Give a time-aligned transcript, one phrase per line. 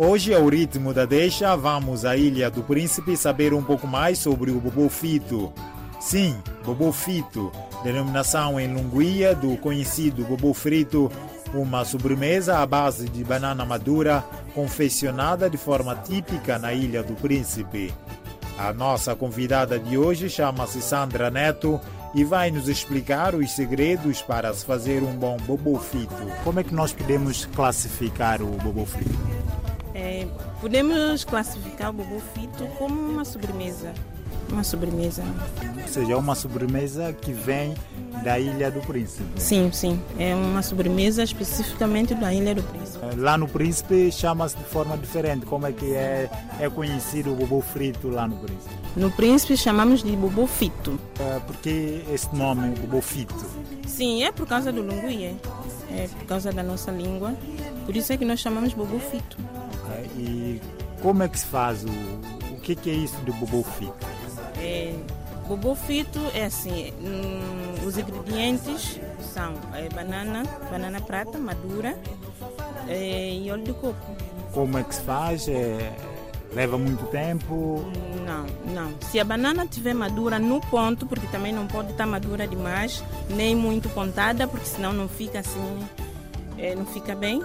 [0.00, 4.52] Hoje, ao ritmo da deixa, vamos à Ilha do Príncipe saber um pouco mais sobre
[4.52, 5.52] o bobo fito.
[5.98, 7.50] Sim, bobo fito,
[7.82, 11.10] denominação em linguia do conhecido bobo frito,
[11.52, 17.92] uma sobremesa à base de banana madura confeccionada de forma típica na Ilha do Príncipe.
[18.56, 21.80] A nossa convidada de hoje chama-se Sandra Neto
[22.14, 26.14] e vai nos explicar os segredos para se fazer um bom bobo frito.
[26.44, 29.37] Como é que nós podemos classificar o bobo frito?
[29.98, 30.28] É,
[30.60, 33.92] podemos classificar o bobo frito como uma sobremesa.
[34.48, 35.24] Uma sobremesa.
[35.82, 37.74] Ou seja, é uma sobremesa que vem
[38.22, 39.24] da Ilha do Príncipe.
[39.36, 40.00] Sim, sim.
[40.16, 43.04] É uma sobremesa especificamente da Ilha do Príncipe.
[43.16, 45.44] Lá no Príncipe chama-se de forma diferente.
[45.44, 46.30] Como é que é,
[46.60, 48.74] é conhecido o bobo frito lá no Príncipe?
[48.96, 50.98] No Príncipe chamamos de bobo fito.
[51.18, 53.34] É, por que esse nome, bobo fito?
[53.86, 55.34] Sim, é por causa do lunguiê.
[55.90, 57.34] É por causa da nossa língua.
[57.84, 59.36] Por isso é que nós chamamos bobo fito.
[60.16, 60.60] E
[61.02, 61.84] como é que se faz?
[61.84, 64.06] O, o que, que é isso de bobo fito?
[64.58, 64.94] É,
[65.48, 69.00] bobo frito é assim, hum, os ingredientes
[69.32, 71.98] são é, banana, banana prata madura
[72.86, 74.16] é, e óleo de coco.
[74.52, 75.48] Como é que se faz?
[75.48, 75.92] É,
[76.52, 77.82] leva muito tempo?
[78.26, 78.92] Não, não.
[79.00, 83.56] Se a banana estiver madura no ponto, porque também não pode estar madura demais, nem
[83.56, 85.78] muito pontada, porque senão não fica assim,
[86.58, 87.42] é, não fica bem.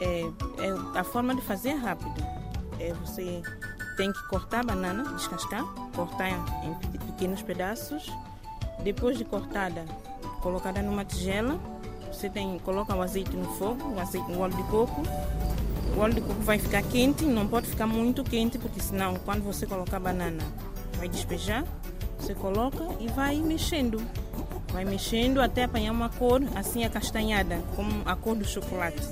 [0.00, 2.24] É, é, a forma de fazer é rápido.
[2.78, 3.42] É você
[3.96, 8.10] tem que cortar a banana, descascar, cortar em pequenos pedaços.
[8.82, 9.84] Depois de cortada,
[10.40, 11.60] colocada numa tigela,
[12.10, 15.02] você tem, coloca o azeite no fogo, o azeite no óleo de coco.
[15.96, 19.42] O óleo de coco vai ficar quente, não pode ficar muito quente, porque senão quando
[19.42, 20.42] você colocar a banana
[20.96, 21.64] vai despejar.
[22.18, 24.00] Você coloca e vai mexendo.
[24.72, 29.02] Vai mexendo até apanhar uma cor assim acastanhada, como a cor do chocolate.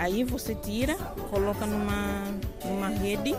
[0.00, 0.94] Aí você tira,
[1.28, 2.24] coloca numa,
[2.64, 3.36] numa rede,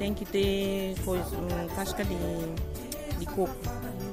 [0.00, 2.16] tem que ter coisa, um, casca de,
[3.20, 3.54] de coco,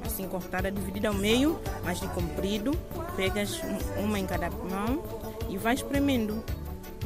[0.06, 2.78] assim cortada, dividida ao meio, mas de comprido.
[3.16, 3.60] Pegas
[3.98, 5.04] uma em cada mão
[5.50, 6.44] e vai espremendo.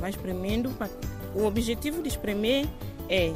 [0.02, 0.70] Vai espremendo.
[0.72, 0.90] Pra...
[1.34, 2.68] O objetivo de espremer
[3.10, 3.32] é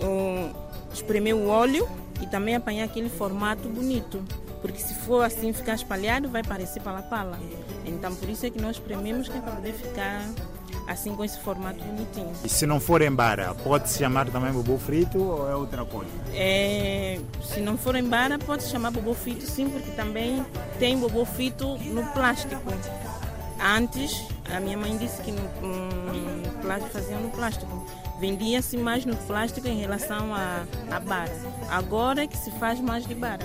[0.00, 0.52] um,
[0.94, 1.88] espremer o óleo
[2.20, 4.22] e também apanhar aquele formato bonito.
[4.60, 7.36] Porque se for assim ficar espalhado, vai parecer pala-pala.
[7.84, 10.24] Então por isso é que nós esprememos que é para poder ficar
[10.86, 12.32] assim com esse formato bonitinho.
[12.44, 15.84] E se não for em bara, pode se chamar também bobo frito ou é outra
[15.84, 16.10] coisa?
[16.34, 20.44] É, se não for em bara, pode se chamar bobo frito sim, porque também
[20.78, 22.62] tem bobo frito no plástico.
[23.60, 27.86] Antes, a minha mãe disse que no, um, plástico faziam no plástico.
[28.18, 31.32] Vendia-se mais no plástico em relação à, à bara.
[31.70, 33.44] Agora é que se faz mais de bara.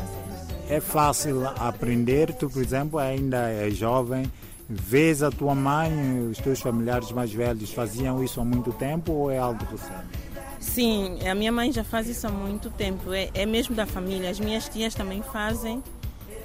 [0.69, 4.29] É fácil aprender, tu, por exemplo, ainda é jovem,
[4.69, 9.31] Vês a tua mãe, os teus familiares mais velhos faziam isso há muito tempo ou
[9.31, 10.27] é algo recente?
[10.59, 14.29] Sim, a minha mãe já faz isso há muito tempo, é, é mesmo da família.
[14.29, 15.81] As minhas tias também fazem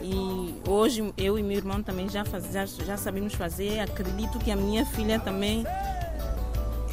[0.00, 3.81] e hoje eu e meu irmão também já, faz, já, já sabemos fazer.
[3.81, 5.65] Acredito que a minha filha também,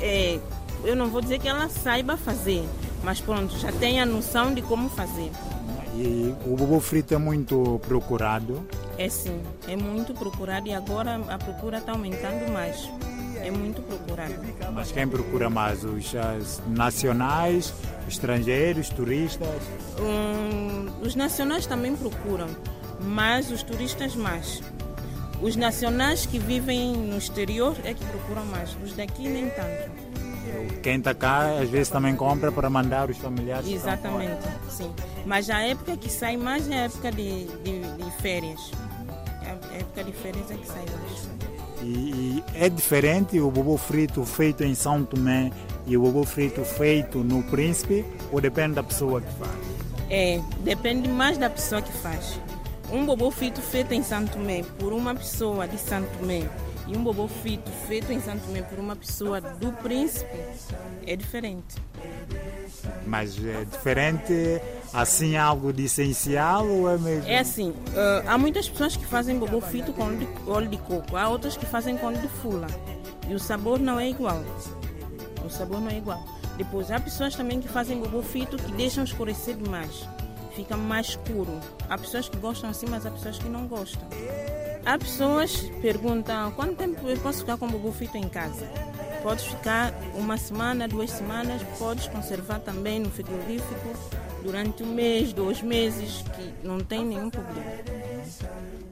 [0.02, 0.40] é,
[0.84, 2.64] eu não vou dizer que ela saiba fazer,
[3.04, 5.32] mas pronto, já tem a noção de como fazer.
[5.96, 8.66] E o bobo frito é muito procurado?
[9.00, 12.90] É sim, é muito procurado e agora a procura está aumentando mais.
[13.42, 14.36] É muito procurado.
[14.74, 15.86] Mas quem procura mais?
[15.86, 16.14] Os
[16.68, 17.74] nacionais,
[18.10, 19.64] estrangeiros, turistas?
[20.02, 22.50] Hum, os nacionais também procuram,
[23.00, 24.62] mas os turistas mais.
[25.42, 30.10] Os nacionais que vivem no exterior é que procuram mais, os daqui nem tanto.
[30.84, 33.66] Quem está cá às vezes também compra para mandar os familiares.
[33.66, 34.94] Exatamente, sim.
[35.26, 38.60] Mas a época que sai mais é a época de, de, de férias.
[39.50, 40.86] A época de férias é que sai.
[41.82, 45.52] E, e, é diferente o bobo frito feito em São Tomé
[45.88, 49.52] e o bobo frito feito no Príncipe ou depende da pessoa que faz?
[50.10, 52.40] É, depende mais da pessoa que faz.
[52.92, 56.50] Um bobo frito feito em São Tomé por uma pessoa de São Tomé
[56.90, 60.38] e um bobo frito feito em Santo Tomé por uma pessoa do Príncipe
[61.06, 61.76] é diferente.
[63.06, 64.34] Mas é diferente,
[64.94, 67.28] assim, algo de essencial ou é mesmo?
[67.28, 70.78] É assim, uh, há muitas pessoas que fazem bobo frito com óleo de, óleo de
[70.78, 72.68] coco, há outras que fazem com óleo de fula.
[73.28, 74.44] E o sabor não é igual.
[75.46, 76.24] O sabor não é igual.
[76.58, 80.08] Depois, há pessoas também que fazem bobo frito que deixam escurecer demais.
[80.56, 81.60] Fica mais escuro.
[81.90, 84.08] Há pessoas que gostam assim, mas há pessoas que não gostam.
[84.86, 88.68] Há pessoas que perguntam quanto tempo eu posso ficar com bobo frito em casa.
[89.22, 93.94] Podes ficar uma semana, duas semanas, podes conservar também no frigorífico
[94.44, 97.72] durante um mês, dois meses, que não tem nenhum problema.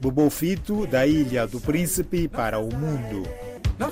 [0.00, 3.22] Bobo frito da Ilha do Príncipe para o mundo.
[3.78, 3.90] Não